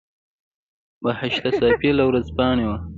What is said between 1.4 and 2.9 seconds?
صافۍ له ورځپاڼې وه.